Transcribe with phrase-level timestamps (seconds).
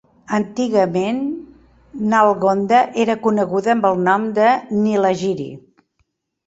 [0.35, 1.19] Antigament,
[2.15, 5.49] Nalgonda era coneguda amb el nom de "Nilagiri".